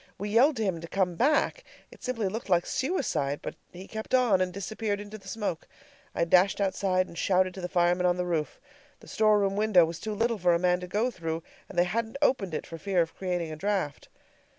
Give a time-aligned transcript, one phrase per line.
[0.17, 1.63] We yelled to him to come back.
[1.91, 5.67] It simply looked like suicide; but he kept on, and disappeared into the smoke.
[6.15, 8.59] I dashed outside and shouted to the firemen on the roof.
[8.99, 11.83] The store room window was too little for a man to go through, and they
[11.83, 14.09] hadn't opened it for fear of creating a draft.